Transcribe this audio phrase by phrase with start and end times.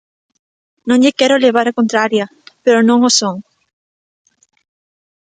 [0.87, 2.25] Non lle quero levar a contraria,
[2.63, 3.35] pero non o son.